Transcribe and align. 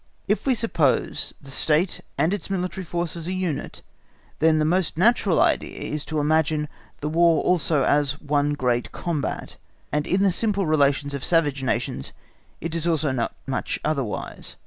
If 0.27 0.47
we 0.47 0.55
suppose 0.55 1.31
the 1.39 1.51
State 1.51 2.01
and 2.17 2.33
its 2.33 2.49
military 2.49 2.83
force 2.83 3.15
as 3.15 3.27
a 3.27 3.33
unit, 3.33 3.83
then 4.39 4.57
the 4.57 4.65
most 4.65 4.97
natural 4.97 5.39
idea 5.39 5.77
is 5.77 6.05
to 6.05 6.19
imagine 6.19 6.67
the 7.01 7.07
War 7.07 7.43
also 7.43 7.83
as 7.83 8.19
one 8.19 8.53
great 8.53 8.91
combat, 8.91 9.57
and 9.91 10.07
in 10.07 10.23
the 10.23 10.31
simple 10.31 10.65
relations 10.65 11.13
of 11.13 11.23
savage 11.23 11.61
nations 11.61 12.13
it 12.61 12.73
is 12.73 12.87
also 12.87 13.11
not 13.11 13.35
much 13.45 13.79
otherwise. 13.85 14.55